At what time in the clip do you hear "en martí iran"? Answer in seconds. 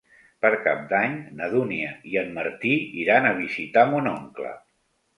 2.23-3.31